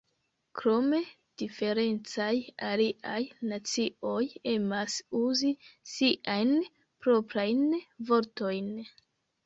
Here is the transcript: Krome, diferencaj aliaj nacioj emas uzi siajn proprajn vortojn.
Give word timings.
Krome, 0.59 1.01
diferencaj 1.41 2.31
aliaj 2.71 3.21
nacioj 3.53 4.25
emas 4.57 4.99
uzi 5.23 5.55
siajn 5.95 6.59
proprajn 7.07 7.67
vortojn. 8.13 8.79